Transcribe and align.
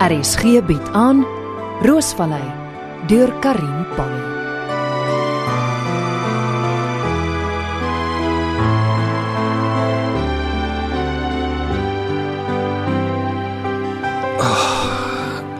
RSG 0.00 0.62
bied 0.64 0.86
aan 0.96 1.26
Roosvallei 1.84 2.46
deur 3.06 3.28
Karin 3.44 3.84
Pan. 3.96 4.14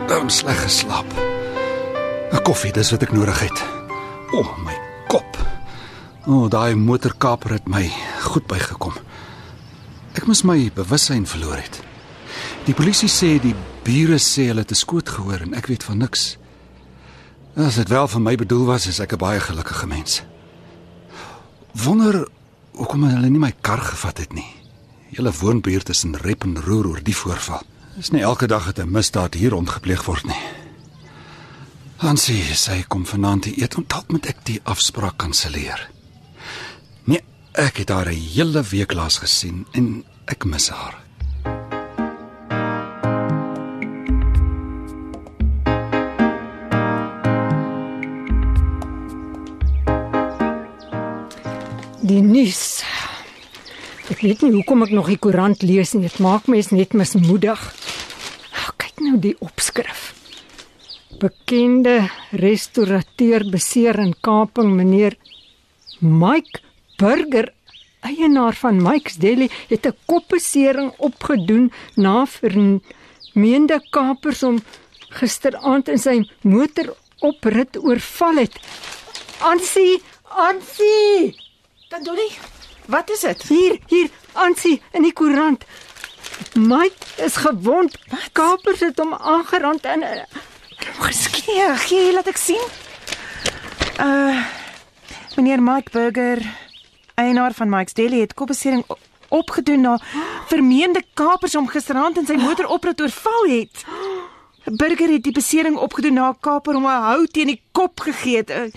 Dan 0.07 0.29
sleg 0.29 0.61
geslaap. 0.63 1.05
'n 2.33 2.41
Koffie, 2.41 2.73
dis 2.73 2.91
wat 2.91 3.01
ek 3.01 3.13
nodig 3.13 3.39
het. 3.39 3.63
O, 4.33 4.41
oh, 4.41 4.57
my 4.65 4.73
kop. 5.07 5.37
O, 6.25 6.33
oh, 6.33 6.49
daai 6.49 6.73
motorkaper 6.75 7.61
het 7.61 7.69
my 7.69 7.93
goed 8.25 8.49
bygekom. 8.49 8.97
Ek 10.17 10.25
moes 10.25 10.41
my 10.41 10.71
bewussyn 10.73 11.29
verloor 11.29 11.61
het. 11.61 11.90
Die 12.61 12.75
polisie 12.77 13.09
sê 13.09 13.39
die 13.41 13.55
bure 13.81 14.19
sê 14.21 14.51
hulle 14.51 14.61
het 14.61 14.71
'n 14.71 14.77
skoot 14.77 15.09
gehoor 15.09 15.41
en 15.41 15.53
ek 15.53 15.67
weet 15.67 15.83
van 15.83 15.97
niks. 15.97 16.37
As 17.55 17.75
dit 17.75 17.89
wel 17.89 18.07
vir 18.07 18.21
my 18.21 18.35
bedoel 18.35 18.65
was, 18.65 18.87
is 18.87 18.99
ek 18.99 19.13
'n 19.13 19.17
baie 19.17 19.39
gelukkige 19.39 19.87
mens. 19.87 20.21
Wonder 21.73 22.27
hoekom 22.71 23.03
hulle 23.03 23.29
nie 23.29 23.39
my 23.39 23.53
kar 23.61 23.81
gevat 23.81 24.17
het 24.17 24.33
nie. 24.33 24.55
Julle 25.09 25.31
woonbuurt 25.31 25.89
is 25.89 26.03
in 26.03 26.15
rep 26.15 26.43
en 26.43 26.61
roer 26.61 26.87
oor 26.87 27.03
die 27.03 27.15
voorval. 27.15 27.63
Dis 27.95 28.11
nie 28.11 28.21
elke 28.21 28.47
dag 28.47 28.65
dat 28.65 28.79
'n 28.79 28.91
misdaad 28.91 29.33
hier 29.33 29.49
rondgepleeg 29.49 30.05
word 30.05 30.25
nie. 30.25 30.43
Hansie, 31.97 32.43
sy 32.55 32.83
kom 32.87 33.05
vanaand 33.05 33.41
te 33.41 33.61
eet 33.61 33.75
en 33.75 33.85
dalk 33.87 34.11
moet 34.11 34.25
ek 34.25 34.45
die 34.45 34.59
afspraak 34.63 35.17
kanselleer. 35.17 35.89
Nee, 37.05 37.21
ek 37.53 37.77
het 37.77 37.89
haar 37.89 38.09
'n 38.09 38.21
hele 38.33 38.63
week 38.63 38.93
laas 38.93 39.17
gesien 39.17 39.65
en 39.71 40.03
ek 40.25 40.45
mis 40.45 40.69
haar. 40.69 41.00
Die 52.01 52.21
nuus. 52.25 52.81
Ek 54.09 54.23
weet 54.25 54.41
nie 54.41 54.55
hoekom 54.55 54.81
ek 54.87 54.93
nog 54.95 55.09
die 55.11 55.19
koerant 55.21 55.61
lees 55.61 55.91
nie. 55.93 56.07
Dit 56.07 56.17
maak 56.23 56.47
my 56.49 56.57
net 56.73 56.95
mismoedig. 56.97 57.61
Oh, 58.57 58.71
kyk 58.81 59.03
nou 59.05 59.19
die 59.21 59.35
opskrif. 59.45 60.07
Bekende 61.21 62.09
restaurateur 62.41 63.45
beseer 63.53 64.01
in 64.01 64.15
Kaaping 64.17 64.71
meneer 64.79 65.13
Mike 65.99 66.63
Burger 66.97 67.51
eienaar 68.01 68.57
van 68.57 68.81
Mike's 68.81 69.21
Deli 69.21 69.51
het 69.69 69.85
'n 69.85 69.93
kopbesering 70.09 70.89
opgedoen 70.97 71.71
na 71.95 72.25
vermeende 72.25 73.77
kapers 73.91 74.41
om 74.43 74.57
gisteraand 75.21 75.87
in 75.87 75.99
sy 75.99 76.17
motor 76.41 76.95
oprit 77.19 77.77
oorval 77.77 78.35
het. 78.41 78.57
Ansie, 79.39 80.01
Ansie! 80.23 81.40
Dan 81.91 82.03
Dolly, 82.03 82.31
wat 82.85 83.09
is 83.09 83.19
dit? 83.19 83.41
Hier, 83.43 83.79
hier, 83.87 84.09
Ansie 84.31 84.81
in 84.91 85.03
die 85.03 85.11
koerant. 85.13 85.65
Mike 86.55 87.05
is 87.19 87.35
gewond. 87.35 87.97
Kapers 88.31 88.79
het 88.79 88.99
hom 88.99 89.11
aangerand 89.13 89.83
en 89.83 90.05
eh, 90.07 90.21
Geskieë, 91.01 91.73
gee 91.83 92.13
laat 92.15 92.29
ek 92.31 92.39
sien. 92.39 92.63
Uh 93.99 94.39
meneer 95.35 95.59
Mike 95.63 95.91
Burger, 95.91 96.39
eienaar 97.19 97.51
van 97.59 97.69
Mike's 97.69 97.95
Deli 97.99 98.19
het 98.23 98.37
kopbesering 98.39 98.85
opgedoen 99.27 99.81
na 99.81 99.97
vermeende 100.47 101.03
kapers 101.13 101.55
om 101.55 101.67
gisteraand 101.67 102.17
in 102.23 102.27
sy 102.27 102.39
motor 102.39 102.71
oprit 102.71 103.01
oorval 103.01 103.47
het. 103.51 103.83
Burger 104.63 105.11
het 105.11 105.23
die 105.23 105.35
besering 105.35 105.75
opgedoen 105.75 106.13
na 106.13 106.29
'n 106.29 106.39
kaper 106.39 106.75
om 106.75 106.85
'n 106.85 107.03
hou 107.09 107.27
teen 107.27 107.47
die 107.47 107.61
kop 107.71 107.99
gegee 107.99 108.37
het. 108.37 108.49
Uh, 108.49 108.71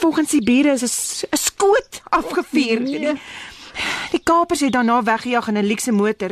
volgens 0.00 0.30
die 0.30 0.44
bure 0.44 0.72
is 0.72 1.24
'n 1.28 1.36
skoot 1.58 2.02
afgevuur. 2.18 2.80
Nee. 2.80 2.98
Die, 2.98 3.20
die 4.14 4.22
kapers 4.22 4.60
het 4.60 4.72
daarna 4.72 5.02
weggejaag 5.02 5.48
in 5.48 5.58
'n 5.58 5.66
luukse 5.66 5.92
motor. 5.92 6.30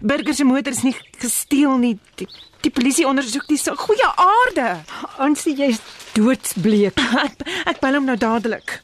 Burger 0.00 0.34
se 0.34 0.44
motor 0.44 0.72
is 0.72 0.82
nie 0.82 0.96
gesteel 1.18 1.78
nie. 1.78 1.98
Die, 2.14 2.28
die 2.60 2.70
polisie 2.70 3.06
ondersoek 3.06 3.46
die 3.46 3.58
so 3.58 3.74
goeie 3.74 4.10
aarde. 4.16 4.82
Ansie, 5.18 5.54
jy's 5.54 5.80
doodsbleek. 6.14 6.98
Ek 7.26 7.46
ek 7.66 7.80
bel 7.80 7.94
hom 7.94 8.04
nou 8.04 8.16
dadelik. 8.16 8.82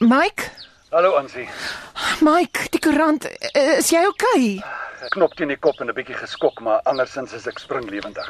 Mike, 0.00 0.50
Hallo 0.90 1.16
Ansie. 1.16 1.48
Mike, 2.20 2.68
die 2.70 2.78
koerant, 2.78 3.24
eh, 3.24 3.78
is 3.78 3.88
jy 3.90 4.04
okay? 4.06 4.62
Ek 5.02 5.10
knop 5.16 5.34
teen 5.34 5.48
die 5.48 5.56
kop 5.56 5.80
en 5.80 5.88
'n 5.90 5.94
bietjie 5.94 6.14
geskok, 6.14 6.60
maar 6.60 6.80
andersins 6.84 7.32
is 7.32 7.46
ek 7.46 7.58
springlewendig. 7.58 8.28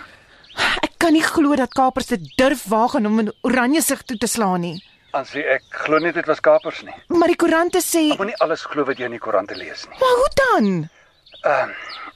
Ek 1.04 1.10
kan 1.10 1.18
nie 1.20 1.26
glo 1.28 1.52
dat 1.52 1.74
kapers 1.76 2.06
dit 2.08 2.22
durf 2.40 2.62
waag 2.72 2.94
om 2.96 3.18
in 3.20 3.26
oranje 3.44 3.82
sig 3.84 4.02
toe 4.08 4.16
te 4.16 4.26
slaan 4.26 4.62
nie. 4.64 4.78
Ansie, 5.12 5.42
ek 5.44 5.66
glo 5.84 5.98
nie 6.00 6.12
dit 6.16 6.24
was 6.24 6.38
kapers 6.40 6.78
nie. 6.80 6.94
Maar 7.12 7.28
die 7.28 7.36
koerante 7.36 7.82
sê, 7.84 8.06
Ek 8.14 8.22
moenie 8.22 8.38
alles 8.40 8.62
glo 8.64 8.86
wat 8.88 8.96
jy 8.96 9.10
in 9.10 9.12
die 9.12 9.20
koerante 9.20 9.52
lees 9.54 9.84
nie. 9.84 9.98
"Maar 10.00 10.14
hoe 10.20 10.30
dan?" 10.40 10.88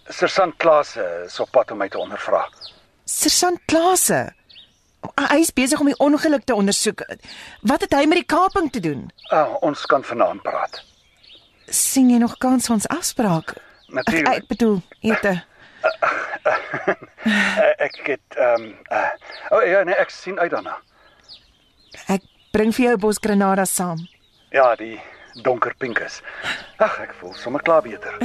Sersant 0.08 0.56
Klase 0.56 1.04
is 1.26 1.38
op 1.40 1.50
pad 1.50 1.70
om 1.70 1.78
my 1.78 1.88
te 1.88 1.98
ondervra. 1.98 2.48
Sergeant 3.04 3.60
Klase. 3.66 4.32
Hy 5.20 5.36
is 5.36 5.52
besig 5.52 5.80
om 5.80 5.86
die 5.86 5.98
ongeluk 5.98 6.44
te 6.44 6.54
ondersoek. 6.54 7.04
Wat 7.60 7.80
het 7.80 7.92
hy 7.92 8.06
met 8.06 8.24
die 8.24 8.36
kaping 8.36 8.72
te 8.72 8.80
doen? 8.80 9.10
Uh, 9.30 9.54
ons 9.60 9.86
kan 9.86 10.02
vanaand 10.04 10.42
praat. 10.42 10.82
sien 11.68 12.08
jy 12.10 12.16
nog 12.18 12.38
kans 12.38 12.70
ons 12.70 12.88
afspraak? 12.88 13.50
Ek, 13.50 13.92
Natuurlik. 13.92 14.34
ek 14.34 14.46
bedoel, 14.46 14.82
ete. 15.00 15.44
Uh, 15.84 16.12
ek 17.86 18.00
het 18.06 18.36
ehm 18.36 18.62
um, 18.62 18.76
uh, 18.92 19.10
oh 19.50 19.64
ja 19.66 19.82
nee, 19.84 19.94
ek 19.94 20.10
sien 20.10 20.38
uit 20.38 20.50
daarna. 20.50 20.76
Ek 22.08 22.22
bring 22.52 22.74
vir 22.74 22.84
jou 22.84 22.94
'n 22.96 23.00
bos 23.00 23.18
granadas 23.20 23.74
saam. 23.74 24.08
Ja, 24.50 24.74
die 24.76 25.00
donker 25.42 25.74
pink 25.78 25.98
is. 25.98 26.22
Ag, 26.78 27.00
ek 27.00 27.14
voel 27.20 27.34
sommer 27.34 27.62
klaar 27.62 27.82
beter. 27.82 28.16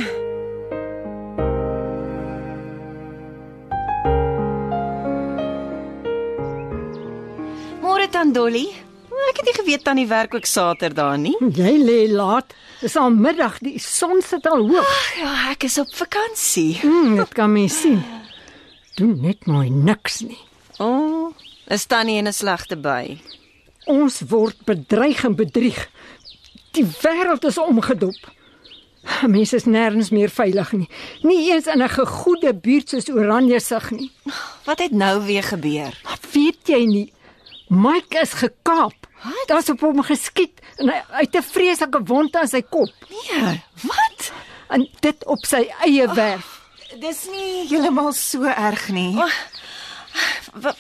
Môre 7.82 8.08
dan 8.10 8.34
Dolly. 8.34 8.93
Ek 9.30 9.40
het 9.40 9.46
nie 9.46 9.56
geweet 9.56 9.84
tannie 9.84 10.08
werk 10.08 10.34
ook 10.34 10.46
Saterdag 10.46 11.18
nie. 11.22 11.36
Jy 11.40 11.74
lê 11.82 12.00
laat. 12.12 12.54
Dis 12.82 12.96
al 13.00 13.14
middag, 13.16 13.60
die 13.64 13.80
son 13.80 14.22
sit 14.22 14.46
al 14.50 14.66
hoog. 14.68 14.94
Ja, 15.20 15.34
ek 15.52 15.68
is 15.70 15.78
op 15.82 15.94
vakansie. 15.96 16.80
Mm, 16.84 17.16
dit 17.22 17.34
kan 17.38 17.52
mens 17.52 17.80
sien. 17.82 18.02
Doen 18.98 19.16
net 19.22 19.46
mooi 19.50 19.70
niks 19.70 20.22
nie. 20.22 20.40
O, 20.78 20.90
oh, 20.90 21.34
is 21.74 21.86
tannie 21.86 22.18
in 22.18 22.28
'n 22.28 22.34
slegte 22.34 22.76
by. 22.76 23.18
Ons 23.86 24.22
word 24.30 24.66
bedreig 24.66 25.24
en 25.24 25.36
bedrieg. 25.36 25.90
Die 26.72 26.86
wêreld 26.86 27.46
is 27.46 27.58
omgedop. 27.58 28.32
Mense 29.28 29.56
is 29.56 29.66
nêrens 29.66 30.12
meer 30.12 30.30
veilig 30.30 30.72
nie. 30.72 30.90
Nie 31.24 31.52
eens 31.52 31.68
in 31.68 31.82
'n 31.82 31.90
gegoede 31.90 32.54
buurt 32.54 32.90
soos 32.90 33.10
Oranje 33.10 33.60
sig 33.60 33.92
nie. 33.92 34.12
Wat 34.66 34.80
het 34.80 34.92
nou 34.92 35.26
weer 35.26 35.44
gebeur? 35.44 36.00
Maar 36.04 36.20
weet 36.32 36.68
jy 36.68 36.86
nie? 36.86 37.14
Mike 37.68 38.20
is 38.20 38.34
gekaap. 38.34 39.03
Daar's 39.48 39.70
op 39.70 39.80
hom 39.80 40.04
geskiet 40.04 40.60
en 40.78 40.90
hy 40.90 41.00
hy 41.12 41.22
het 41.28 41.36
'n 41.36 41.42
vreeslike 41.44 42.04
wond 42.06 42.36
aan 42.36 42.48
sy 42.48 42.62
kop 42.62 42.90
Nee, 43.10 43.62
wat? 43.84 44.32
en 44.70 44.88
dit 45.00 45.26
op 45.26 45.46
sy 45.46 45.68
eie 45.86 46.08
werf. 46.14 46.62
Dis 47.00 47.28
nie 47.32 47.68
heeltemal 47.68 48.14
so 48.14 48.44
erg 48.44 48.90
nie. 48.90 49.16
Wat 50.54 50.78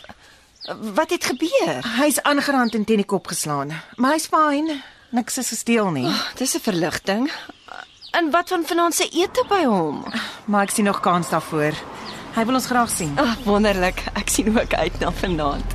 wat 0.95 1.09
het 1.09 1.25
gebeur? 1.25 1.81
Hy's 1.99 2.21
aangerand 2.21 2.75
en 2.75 2.85
teen 2.85 2.97
die 3.01 3.05
kop 3.05 3.27
geslaan, 3.27 3.73
maar 3.95 4.11
hy's 4.13 4.27
fyn. 4.27 4.81
Niks 5.11 5.37
is 5.37 5.49
gesteel 5.49 5.91
nie. 5.91 6.09
Dis 6.37 6.55
'n 6.55 6.59
verligting. 6.59 7.31
En 8.11 8.31
wat 8.31 8.49
van 8.49 8.65
vanaand 8.65 8.93
se 8.95 9.09
ete 9.09 9.43
by 9.49 9.63
hom? 9.65 10.05
Maar 10.45 10.63
ek 10.63 10.69
sien 10.69 10.85
nog 10.85 10.99
kans 10.99 11.29
daarvoor. 11.29 11.73
Hy 12.35 12.45
wil 12.45 12.55
ons 12.55 12.65
graag 12.65 12.89
sien. 12.89 13.19
Ag, 13.19 13.37
wonderlik. 13.43 14.03
Ek 14.15 14.29
sien 14.29 14.59
ook 14.59 14.73
uit 14.73 14.99
na 14.99 15.11
vanaand. 15.11 15.65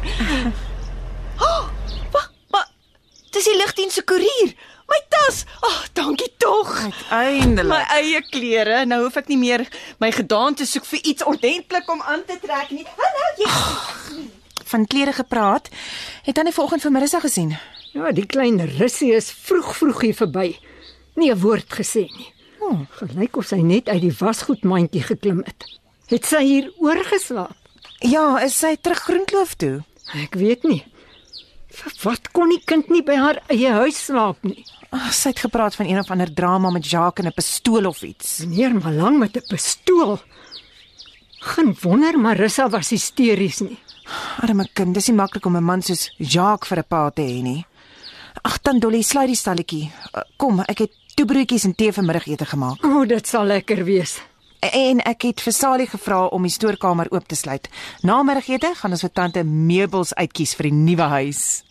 Dis 3.38 3.46
die 3.46 3.54
lugdiens 3.54 3.94
se 3.94 4.02
koerier. 4.02 4.48
My 4.90 4.96
tas. 5.12 5.44
Ag, 5.60 5.66
oh, 5.68 5.82
dankie 5.94 6.26
tog. 6.42 6.72
My 6.74 6.88
Uiteindelik. 6.90 7.92
eie 7.94 8.22
klere. 8.26 8.80
Nou 8.90 9.04
hoef 9.04 9.20
ek 9.20 9.28
nie 9.30 9.36
meer 9.38 9.62
my 10.02 10.08
gedaante 10.10 10.66
soek 10.66 10.88
vir 10.90 11.04
iets 11.12 11.22
ordentlik 11.22 11.86
om 11.94 12.02
aan 12.02 12.24
te 12.26 12.34
trek 12.42 12.72
nie. 12.74 12.82
Hallo, 12.98 13.28
jy. 13.38 14.24
Van 14.72 14.88
klere 14.90 15.14
gepraat. 15.14 15.70
Het 16.26 16.34
dan 16.34 16.50
die 16.50 16.56
vanoggend 16.56 16.82
vir 16.82 16.96
Marissa 16.96 17.22
gesien. 17.22 17.54
Ja, 17.94 18.10
die 18.10 18.26
klein 18.26 18.58
russie 18.80 19.12
is 19.14 19.30
vroeg 19.30 19.70
vroeg 19.76 20.02
hier 20.08 20.18
verby. 20.24 20.48
Nie 21.14 21.30
'n 21.30 21.38
woord 21.38 21.70
gesê 21.78 22.10
nie. 22.10 22.32
Oh, 22.58 22.80
gelyk 22.98 23.36
of 23.36 23.46
sy 23.46 23.62
net 23.62 23.88
uit 23.88 24.02
die 24.02 24.16
wasgoedmandjie 24.18 25.02
geklim 25.14 25.44
het. 25.46 25.64
Het 26.10 26.26
sy 26.26 26.42
hier 26.42 26.72
oorgeslaap? 26.82 27.54
Ja, 28.00 28.38
is 28.42 28.58
sy 28.58 28.76
terug 28.82 28.98
Groenkloof 28.98 29.54
toe? 29.54 29.84
Ek 30.26 30.34
weet 30.34 30.64
nie. 30.64 30.82
Wat 32.02 32.30
kon 32.32 32.48
die 32.48 32.62
kind 32.64 32.88
nie 32.88 33.02
by 33.02 33.16
haar 33.16 33.42
eie 33.52 33.72
huis 33.82 33.98
slaap 34.06 34.42
nie? 34.42 34.64
Ag, 34.90 35.12
sy 35.12 35.34
het 35.34 35.42
gepraat 35.44 35.76
van 35.76 35.86
een 35.86 35.98
of 36.00 36.10
ander 36.10 36.30
drama 36.32 36.70
met 36.70 36.86
Jacques 36.88 37.24
en 37.24 37.30
'n 37.30 37.34
pistool 37.34 37.86
of 37.86 38.02
iets. 38.02 38.38
Meneer 38.46 38.74
Malang 38.74 39.18
met 39.18 39.36
'n 39.36 39.46
pistool. 39.48 40.18
Geen 41.40 41.76
wonder 41.82 42.18
Marissa 42.18 42.68
was 42.68 42.90
hysteries 42.90 43.60
nie. 43.60 43.78
Arme 44.40 44.68
kind, 44.72 44.94
dis 44.94 45.08
nie 45.08 45.16
maklik 45.16 45.46
om 45.46 45.56
'n 45.56 45.64
man 45.64 45.82
soos 45.82 46.10
Jacques 46.16 46.68
vir 46.68 46.78
'n 46.78 46.88
pa 46.88 47.10
te 47.10 47.22
hê 47.22 47.42
nie. 47.42 47.66
Ag, 48.42 48.62
dan 48.62 48.78
Dolly, 48.78 49.02
sluit 49.02 49.26
die 49.26 49.36
stalletjie. 49.36 49.90
Uh, 50.14 50.22
Kom, 50.36 50.60
ek 50.60 50.78
het 50.78 50.92
toebroodjies 51.14 51.64
en 51.64 51.74
tee 51.74 51.92
vir 51.92 52.04
middagete 52.04 52.46
gemaak. 52.46 52.84
O, 52.84 53.00
oh, 53.00 53.06
dit 53.06 53.26
sal 53.26 53.44
lekker 53.44 53.84
wees. 53.84 54.20
En 54.58 54.98
ek 55.06 55.22
het 55.22 55.40
vir 55.40 55.54
Sally 55.54 55.86
gevra 55.86 56.24
om 56.34 56.42
die 56.42 56.50
stoorkamer 56.50 57.06
oop 57.14 57.28
te 57.30 57.36
sluit. 57.38 57.68
Na 58.02 58.22
middagete 58.26 58.72
gaan 58.74 58.90
ons 58.90 59.04
vir 59.06 59.12
tante 59.14 59.44
meubels 59.46 60.14
uitkies 60.18 60.56
vir 60.58 60.70
die 60.70 60.74
nuwe 60.74 61.06
huis. 61.14 61.62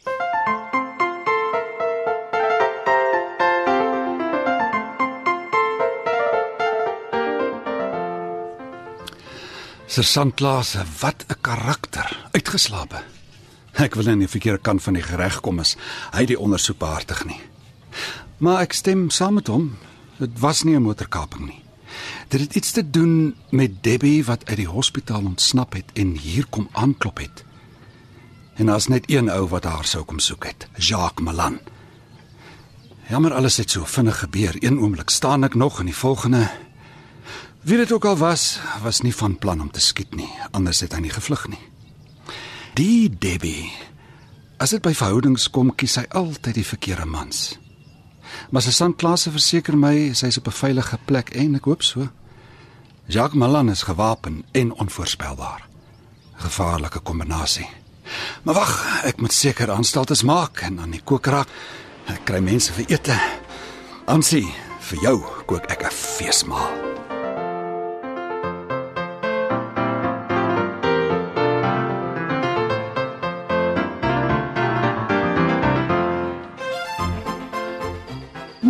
Sergeant 9.87 10.35
Klase, 10.35 10.85
wat 10.99 11.25
'n 11.27 11.41
karakter. 11.41 12.29
Uitgeslape. 12.31 13.03
Ek 13.73 13.95
wil 13.95 14.07
in 14.07 14.19
die 14.19 14.27
verkeerde 14.27 14.61
kant 14.61 14.83
van 14.83 14.93
die 14.93 15.03
gereg 15.03 15.39
kom 15.41 15.59
as 15.59 15.75
hy 16.11 16.25
die 16.25 16.39
ondersoek 16.39 16.77
behartig 16.77 17.25
nie. 17.25 17.41
Maar 18.37 18.61
ek 18.61 18.73
stem 18.73 19.09
saam 19.09 19.33
met 19.33 19.47
hom. 19.47 19.77
Dit 20.19 20.39
was 20.39 20.63
nie 20.63 20.75
'n 20.75 20.81
motorkaping 20.81 21.45
nie. 21.45 21.66
Dit 22.27 22.39
het 22.39 22.55
iets 22.55 22.71
te 22.71 22.89
doen 22.89 23.35
met 23.49 23.83
Debbie 23.83 24.25
wat 24.25 24.45
uit 24.45 24.57
die 24.57 24.67
hospitaal 24.67 25.23
ontsnap 25.23 25.73
het 25.73 25.91
en 25.93 26.17
hier 26.17 26.45
kom 26.49 26.67
aanklop 26.71 27.17
het. 27.17 27.43
En 28.55 28.65
daar's 28.65 28.87
net 28.87 29.07
een 29.07 29.29
ou 29.29 29.47
wat 29.47 29.63
haar 29.63 29.85
sou 29.85 30.03
kom 30.03 30.19
soek 30.19 30.45
het, 30.45 30.67
Jacques 30.75 31.25
Malan. 31.25 31.59
Jammer 33.07 33.33
alles 33.33 33.57
het 33.57 33.71
so 33.71 33.85
vinnig 33.85 34.19
gebeur. 34.19 34.55
Een 34.59 34.79
oomblik 34.79 35.09
staan 35.09 35.43
ek 35.43 35.55
nog 35.55 35.79
en 35.79 35.85
die 35.85 35.95
volgende 35.95 36.49
Wie 37.67 37.77
dit 37.77 37.91
ook 37.91 38.05
al 38.05 38.17
was, 38.17 38.59
was 38.83 39.01
nie 39.01 39.15
van 39.15 39.37
plan 39.37 39.61
om 39.61 39.71
te 39.71 39.79
skiet 39.79 40.15
nie, 40.15 40.29
anders 40.51 40.79
het 40.79 40.93
hy 40.95 41.01
nie 41.03 41.11
gevlug 41.11 41.47
nie. 41.51 41.59
Die 42.79 43.09
Debbie. 43.11 43.71
As 44.57 44.71
dit 44.71 44.81
by 44.81 44.93
verhoudings 44.95 45.49
kom, 45.51 45.73
kies 45.75 45.97
hy 45.99 46.05
altyd 46.15 46.55
die 46.61 46.63
verkeerde 46.67 47.05
mans. 47.05 47.57
Maar 48.49 48.61
sy 48.61 48.71
sandklasse 48.71 49.31
verseker 49.31 49.77
my 49.77 50.13
sy's 50.13 50.37
op 50.37 50.47
'n 50.47 50.59
veilige 50.61 50.97
plek 51.05 51.29
en 51.29 51.55
ek 51.55 51.65
hoop 51.65 51.83
so. 51.83 52.07
Jacques 53.07 53.39
Malan 53.39 53.69
is 53.69 53.83
gewapen 53.83 54.43
en 54.51 54.73
onvoorspelbaar. 54.73 55.67
Gevaarlike 56.35 56.99
kombinasie. 56.99 57.69
Maar 58.43 58.55
wag, 58.55 59.03
ek 59.03 59.19
moet 59.21 59.33
seker 59.33 59.71
aanstaltes 59.71 60.23
maak 60.23 60.61
en 60.61 60.79
aan 60.79 60.91
die 60.91 61.03
kook 61.03 61.25
raak. 61.25 61.47
Ek 62.07 62.25
kry 62.25 62.39
mense 62.39 62.73
vir 62.73 62.85
ete. 62.87 63.19
Ansie, 64.05 64.47
vir 64.79 64.99
jou 65.01 65.17
kook 65.45 65.65
ek 65.71 65.83
'n 65.83 65.91
feesmaal. 65.91 66.86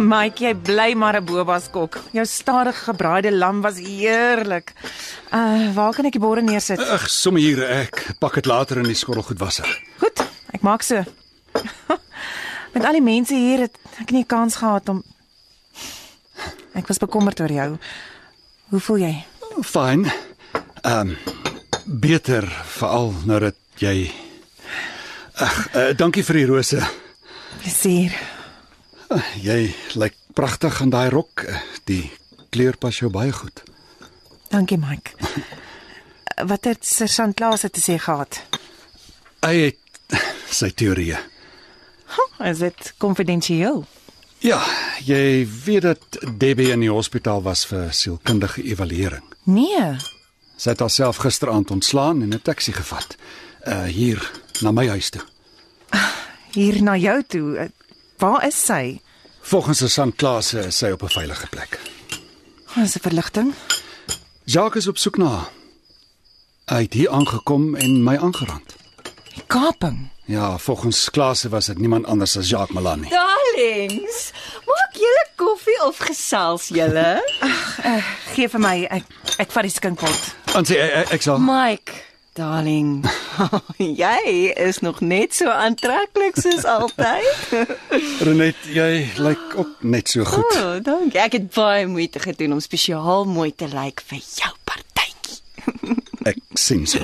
Mike, 0.08 0.44
jy 0.44 0.54
bly 0.56 0.94
maar 0.96 1.18
'n 1.20 1.26
bobas 1.26 1.68
kok. 1.72 2.00
Jou 2.12 2.26
stadige 2.26 2.88
gebraaide 2.88 3.32
lam 3.32 3.62
was 3.62 3.78
heerlik. 3.78 4.74
Uh, 5.34 5.74
waar 5.74 5.94
kan 5.94 6.06
ek 6.06 6.16
die 6.16 6.22
borde 6.22 6.42
neersit? 6.42 6.80
Ag, 6.80 7.10
sommer 7.10 7.42
hier 7.42 7.64
ek 7.64 8.16
pak 8.20 8.34
dit 8.34 8.46
later 8.46 8.78
in 8.78 8.88
die 8.88 8.96
skottelgoedwasser. 8.96 9.68
Goed, 10.00 10.24
ek 10.54 10.62
maak 10.62 10.82
so. 10.82 11.04
Met 12.74 12.86
al 12.86 12.94
die 12.94 13.02
mense 13.02 13.36
hier 13.36 13.60
het 13.60 13.78
ek 14.00 14.12
nie 14.12 14.26
kans 14.26 14.56
gehad 14.56 14.90
om 14.90 15.04
Ek 16.78 16.88
was 16.88 17.00
bekommerd 17.02 17.40
oor 17.42 17.50
jou. 17.50 17.78
Hoe 18.70 18.80
voel 18.80 18.98
jy? 18.98 19.14
Fyn. 19.66 20.06
Ehm 20.84 21.10
um, 21.10 21.18
beter 21.86 22.46
veral 22.78 23.14
nou 23.26 23.40
dat 23.40 23.56
jy 23.82 24.12
Ag, 25.38 25.58
uh, 25.76 25.94
dankie 25.98 26.24
vir 26.26 26.36
die 26.36 26.46
rose. 26.50 26.82
Plesier. 27.62 28.37
Jy 29.48 29.74
lyk 29.96 30.16
pragtig 30.34 30.82
in 30.84 30.92
daai 30.94 31.10
rok. 31.10 31.46
Die 31.90 32.12
kleur 32.50 32.78
pas 32.78 32.98
jou 33.00 33.10
baie 33.12 33.32
goed. 33.32 33.64
Dankie, 34.52 34.78
Mike. 34.78 35.12
Wat 36.50 36.66
het 36.70 36.86
Sergeant 36.86 37.36
Klase 37.36 37.70
te 37.70 37.82
sê 37.82 37.98
gehad? 37.98 38.42
Hy 39.46 39.56
het 39.70 40.14
sy 40.60 40.70
teorieë. 40.70 41.20
Is 42.46 42.60
dit 42.62 42.94
konfidensieel? 43.02 43.82
Ja, 44.46 44.60
jy 45.02 45.48
weet 45.66 45.82
dat 45.82 46.20
Debbie 46.38 46.70
in 46.72 46.84
die 46.86 46.92
hospitaal 46.94 47.42
was 47.42 47.66
vir 47.66 47.90
sielkundige 47.90 48.62
evaluering. 48.70 49.26
Nee. 49.50 49.96
Sy 50.58 50.76
het 50.76 50.84
haarself 50.86 51.24
gisteraand 51.26 51.72
ontslaan 51.74 52.22
en 52.22 52.34
'n 52.34 52.42
taxi 52.42 52.72
gevat. 52.72 53.18
Uh 53.66 53.90
hier 53.90 54.22
na 54.62 54.72
my 54.72 54.88
huis 54.88 55.10
toe. 55.10 55.22
Hier 56.54 56.82
na 56.84 56.96
jou 56.98 57.24
toe. 57.28 57.70
Waar 58.18 58.48
is 58.48 58.66
sy? 58.66 59.00
Volgens 59.42 59.78
se 59.78 59.88
Sant 59.90 60.16
Klase 60.16 60.60
is 60.60 60.78
sy 60.78 60.90
op 60.92 61.04
'n 61.04 61.08
veilige 61.10 61.48
plek. 61.48 61.80
Dis 62.76 62.96
'n 62.96 63.00
verligting. 63.00 63.54
Jacques 64.44 64.82
is 64.82 64.88
op 64.88 64.98
soek 64.98 65.18
na 65.18 65.26
haar. 65.26 65.50
Hy 66.66 66.82
het 66.82 66.94
hier 66.94 67.10
aangekom 67.10 67.76
en 67.76 68.04
my 68.04 68.18
aangerand. 68.18 68.76
Die 69.34 69.44
kaping. 69.48 70.10
Ja, 70.26 70.58
volgens 70.58 71.10
Klase 71.10 71.50
was 71.50 71.66
dit 71.66 71.78
niemand 71.78 72.06
anders 72.06 72.38
as 72.38 72.50
Jacques 72.50 72.74
Malan 72.74 73.00
nie. 73.00 73.10
Darlings, 73.10 74.32
maak 74.66 74.94
julle 74.94 75.28
koffie 75.36 75.86
of 75.86 75.98
gesels 75.98 76.68
julle? 76.68 77.22
Uh, 77.86 78.04
gee 78.34 78.50
vir 78.50 78.60
my. 78.60 78.84
Ek 78.90 79.04
ek 79.38 79.52
vat 79.52 79.64
die 79.64 79.72
skinkpot. 79.72 80.36
Ansie, 80.56 80.78
ek, 80.78 81.12
ek 81.12 81.22
sal 81.22 81.38
Mike, 81.40 81.92
darling. 82.38 83.06
jy 84.04 84.54
is 84.56 84.80
nog 84.86 85.00
net 85.02 85.34
so 85.36 85.50
aantreklik 85.50 86.38
soos 86.38 86.66
altyd. 86.78 87.56
Renet, 88.26 88.60
jy 88.74 89.08
lyk 89.22 89.58
ook 89.58 89.82
net 89.82 90.14
so 90.14 90.26
goed. 90.28 90.52
O, 90.54 90.62
oh, 90.62 90.76
dankie. 90.86 91.20
Ek 91.22 91.38
het 91.40 91.50
baie 91.56 91.88
moeite 91.90 92.22
gedoen 92.24 92.58
om 92.58 92.62
spesiaal 92.64 93.26
mooi 93.30 93.50
te 93.58 93.70
lyk 93.72 94.04
vir 94.10 94.22
jou 94.22 94.54
partytjie. 94.70 95.42
Ek 96.30 96.42
sien 96.60 96.86
so. 96.90 97.02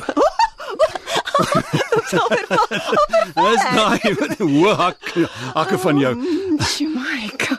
Dis 3.33 3.63
daai 3.73 4.13
hoe 4.37 4.73
hak 4.77 5.13
hakke 5.57 5.79
van 5.81 6.01
jou. 6.01 6.13
Sjoe, 6.61 6.91
Mike. 6.93 7.57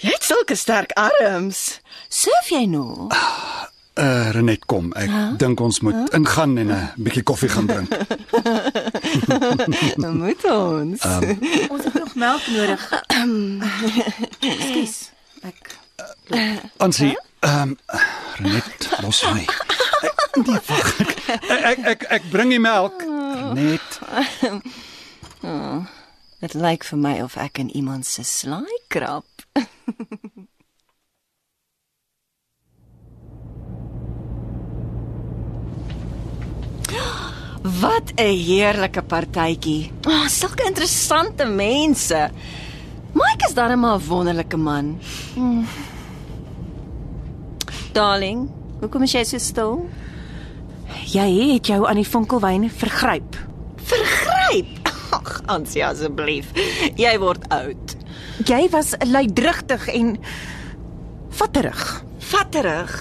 Jy 0.00 0.12
het 0.14 0.24
sulke 0.24 0.56
sterk 0.56 0.92
arms. 1.00 1.80
Surf 2.12 2.52
jy 2.52 2.66
nou? 2.68 3.08
Uh 4.00 4.30
Renet 4.32 4.64
kom. 4.66 4.92
Ek 4.96 5.10
huh? 5.12 5.32
dink 5.36 5.60
ons 5.60 5.80
moet 5.84 5.94
huh? 5.94 6.06
ingaan 6.16 6.56
en 6.58 6.70
'n 6.72 6.92
bietjie 6.96 7.22
koffie 7.22 7.48
gaan 7.52 7.66
drink. 7.68 7.90
Dan 10.02 10.16
moet 10.16 10.44
ons. 10.50 11.04
Um, 11.04 11.38
Ons 11.68 11.84
het 11.84 11.94
nog 11.94 12.14
melk 12.14 12.46
nodig. 12.46 12.80
Ekskuus. 14.40 15.10
Ek 15.44 15.76
Ansie, 16.76 17.12
ehm 17.44 17.60
um, 17.62 17.76
Renet, 18.40 18.88
los 19.02 19.22
my. 19.32 19.44
Ek- 19.44 20.18
Nee, 20.46 20.58
wag. 20.66 20.98
Ek 21.00 21.16
ek 21.28 21.64
ek, 21.64 21.78
ek, 21.92 22.02
ek 22.08 22.22
bring 22.30 22.50
die 22.54 22.60
melk. 22.62 23.02
Net. 23.54 23.98
Dit 26.40 26.54
lyk 26.54 26.84
vir 26.86 26.98
my 26.98 27.16
of 27.20 27.36
ek 27.36 27.58
in 27.58 27.68
iemand 27.76 28.06
se 28.06 28.22
slaai 28.24 28.78
krap. 28.88 29.26
Wat 37.78 38.12
'n 38.16 38.34
heerlike 38.34 39.02
partytjie. 39.02 39.92
Oh, 40.06 40.26
sulke 40.26 40.66
interessante 40.66 41.44
mense. 41.44 42.30
Mike 43.12 43.46
is 43.48 43.54
darem 43.54 43.84
'n 43.84 44.00
wonderlike 44.08 44.56
man. 44.56 44.98
Mm. 45.36 45.66
Darling, 47.92 48.48
hoekom 48.80 49.02
is 49.02 49.12
jy 49.12 49.24
so 49.24 49.38
stil? 49.38 49.88
jy 51.10 51.54
het 51.54 51.70
jou 51.70 51.84
aan 51.88 51.98
die 52.00 52.06
vonkelwyn 52.08 52.68
vergryp. 52.70 53.38
Vergryp. 53.90 54.90
Ag, 55.10 55.40
Ansie 55.50 55.82
asseblief. 55.82 56.52
Jy 57.00 57.16
word 57.18 57.48
oud. 57.50 57.96
Jy 58.46 58.68
was 58.70 58.94
luidrigtig 59.06 59.88
en 59.94 60.14
vatterig. 61.40 61.82
Vatterig. 62.30 62.94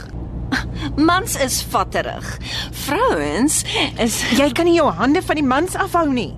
Mans 0.95 1.36
is 1.43 1.62
vatterig. 1.63 2.38
Vrouens 2.86 3.63
is 4.00 4.21
Jy 4.39 4.51
kan 4.51 4.65
nie 4.65 4.75
jou 4.79 4.89
hande 4.91 5.21
van 5.21 5.36
die 5.36 5.45
mans 5.45 5.75
afhou 5.75 6.07
nie. 6.13 6.33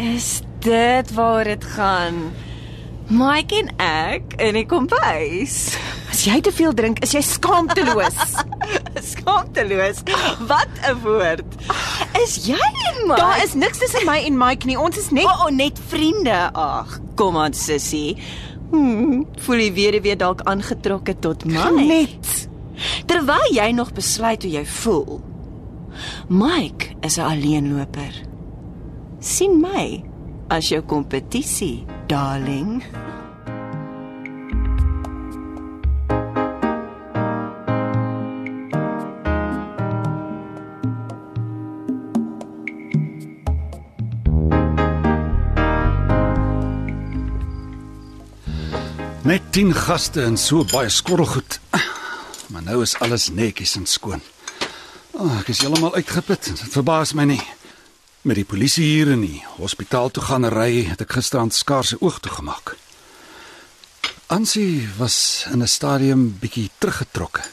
is 0.00 0.40
dit 0.64 1.12
waar 1.14 1.44
dit 1.44 1.64
gaan. 1.64 2.32
Mike 3.08 3.54
en 3.60 3.68
ek 3.84 4.32
in 4.40 4.54
die 4.56 4.64
kombuis. 4.66 5.76
As 6.10 6.24
jy 6.24 6.40
te 6.40 6.50
veel 6.52 6.72
drink, 6.74 6.98
is 7.04 7.12
jy 7.12 7.20
skaamteloos. 7.22 8.16
Skaamteloos. 9.12 10.00
Wat 10.48 10.70
'n 10.88 10.96
woord. 11.04 11.44
Is 12.22 12.46
jy 12.46 12.58
en 12.88 13.06
my? 13.06 13.16
Daar 13.16 13.42
is 13.44 13.54
niks 13.54 13.78
tussen 13.78 14.06
my 14.06 14.18
en 14.24 14.38
Mike 14.38 14.66
nie. 14.66 14.78
Ons 14.78 14.96
is 14.98 15.10
net 15.10 15.24
O, 15.24 15.28
oh, 15.28 15.44
oh, 15.46 15.50
net 15.50 15.78
vriende. 15.88 16.50
Ag, 16.54 16.98
kom 17.14 17.36
aan 17.36 17.52
sussie. 17.52 18.16
Hmm, 18.70 19.26
voel 19.44 19.56
jy 19.66 19.72
weer 19.72 20.00
weer 20.02 20.16
dalk 20.18 20.40
aangetrokke 20.48 21.14
tot 21.20 21.44
my? 21.44 21.70
net. 21.76 22.48
Terwyl 23.06 23.52
jy 23.52 23.70
nog 23.70 23.92
besluit 23.92 24.42
hoe 24.42 24.50
jy 24.50 24.66
voel. 24.66 25.20
Mike 26.28 26.94
is 27.00 27.18
'n 27.18 27.26
alleenloper. 27.28 28.32
sien 29.24 29.60
my 29.60 30.04
as 30.52 30.68
jou 30.68 30.82
kompetisie, 30.84 31.86
darling. 32.10 32.82
Net 49.24 49.40
10 49.56 49.72
gaste 49.72 50.20
en 50.20 50.36
so 50.36 50.66
baie 50.68 50.92
skorrelgoed. 50.92 51.60
Maar 52.64 52.72
nou 52.72 52.82
is 52.82 52.98
alles 52.98 53.28
netjies 53.28 53.74
en 53.76 53.84
skoon. 53.86 54.22
Oh, 55.10 55.34
ek 55.36 55.50
is 55.52 55.58
heeltemal 55.60 55.98
uitgeput. 55.98 56.46
Dit 56.48 56.72
verbaas 56.72 57.12
my 57.12 57.26
nie. 57.28 57.42
Met 58.24 58.38
die 58.40 58.46
polisie 58.48 58.86
hier 58.88 59.10
in 59.12 59.20
die 59.20 59.42
hospitaal 59.58 60.08
toe 60.08 60.24
gaan 60.24 60.48
ry, 60.48 60.86
het 60.88 61.04
ek 61.04 61.12
gisterand 61.18 61.52
skaars 61.52 61.92
se 61.92 62.00
oog 62.00 62.22
toegemaak. 62.24 62.72
Ansie 64.32 64.88
was 64.96 65.44
in 65.52 65.60
'n 65.60 65.68
stadium 65.68 66.38
bietjie 66.40 66.70
teruggetrokke. 66.80 67.44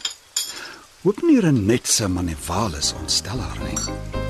Hoop 1.04 1.22
nie 1.28 1.40
Renet 1.44 1.88
se 1.88 2.08
manewales 2.08 2.94
ontstel 2.96 3.40
haar 3.40 3.60
nie. 3.60 4.21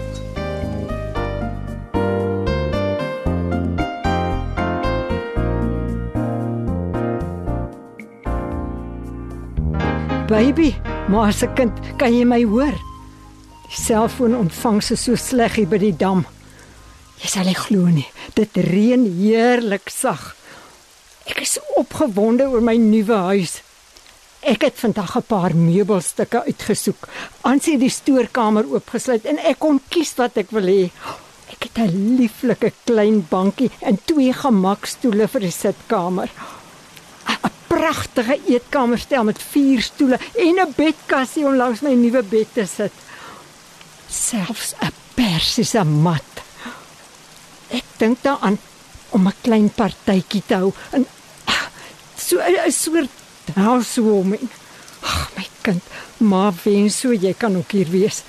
Baby, 10.31 10.75
maar 11.09 11.33
se 11.33 11.47
kind, 11.51 11.75
kan 11.99 12.13
jy 12.15 12.23
my 12.23 12.37
hoor? 12.47 12.71
Die 13.67 13.75
selfoon 13.75 14.31
ontvang 14.37 14.77
se 14.79 14.95
so 14.95 15.19
sleg 15.19 15.57
hier 15.59 15.67
by 15.67 15.79
die 15.81 15.91
dam. 15.91 16.21
Jy 17.19 17.31
sal 17.33 17.49
nie 17.49 17.57
glo 17.59 17.89
nie. 17.91 18.05
Dit 18.37 18.55
reën 18.55 19.03
heerlik 19.17 19.91
sag. 19.91 20.29
Ek 21.27 21.41
is 21.43 21.57
opgewonde 21.75 22.47
oor 22.47 22.63
my 22.63 22.77
nuwe 22.79 23.17
huis. 23.25 23.57
Ek 24.39 24.63
het 24.69 24.79
vandag 24.79 25.17
'n 25.19 25.27
paar 25.27 25.51
meubelstukke 25.51 26.45
uitgesoek. 26.47 27.09
Aansien 27.43 27.83
die 27.83 27.91
stoorkamer 27.91 28.71
oopgesluit 28.71 29.25
en 29.25 29.37
ek 29.37 29.59
kon 29.59 29.81
kies 29.89 30.15
wat 30.15 30.37
ek 30.37 30.55
wil 30.55 30.63
hê. 30.63 30.91
Ek 31.51 31.67
het 31.67 31.77
'n 31.91 32.15
lieflike 32.15 32.71
klein 32.85 33.27
bankie 33.27 33.71
en 33.81 33.99
twee 34.05 34.31
gemakstoele 34.31 35.27
vir 35.27 35.41
die 35.41 35.51
sitkamer. 35.51 36.29
Pragtige 37.81 38.37
eetkamerstel 38.47 39.25
met 39.25 39.41
vier 39.51 39.81
stoele 39.81 40.19
en 40.45 40.59
'n 40.61 40.73
bedkassie 40.77 41.45
om 41.45 41.55
langs 41.55 41.81
my 41.81 41.93
nuwe 41.93 42.21
bed 42.23 42.49
te 42.53 42.65
sit. 42.65 42.93
Selfs 44.07 44.73
'n 44.79 44.93
persiese 45.15 45.83
mat. 45.83 46.31
Ek 47.69 47.87
dink 47.97 48.17
daaraan 48.21 48.59
om 49.09 49.27
'n 49.27 49.41
klein 49.41 49.69
partytjie 49.69 50.43
te 50.45 50.55
hou 50.55 50.73
en 50.91 51.07
ah, 51.45 51.65
so 52.17 52.37
'n 52.37 52.71
soort 52.71 53.09
housewarming. 53.55 54.49
Ag 55.01 55.31
my 55.35 55.47
kind, 55.61 55.83
maar 56.17 56.53
wens 56.63 56.99
so 56.99 57.13
jy 57.13 57.33
kan 57.33 57.57
ook 57.57 57.71
hier 57.71 57.89
wees 57.89 58.21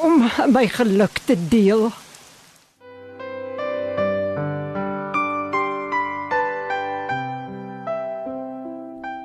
om 0.00 0.30
my 0.46 0.68
geluk 0.68 1.18
te 1.24 1.36
deel. 1.48 1.92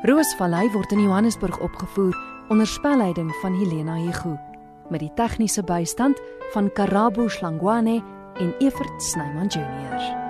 Roosvallei 0.04 0.72
word 0.74 0.92
in 0.92 1.02
Johannesburg 1.02 1.60
opgevoer 1.60 2.18
onder 2.50 2.68
spelleiding 2.68 3.36
van 3.42 3.54
Helena 3.54 3.96
Hugo 3.96 4.40
met 4.90 5.00
die 5.00 5.12
tegniese 5.14 5.64
bystand 5.64 6.22
van 6.52 6.72
Karabo 6.74 7.28
Slangwane 7.28 8.02
en 8.34 8.56
Evert 8.58 9.04
Snyman 9.04 9.48
Junior. 9.48 10.21